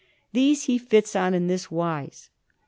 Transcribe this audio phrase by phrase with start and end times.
[0.33, 2.31] These he fits on in this wise.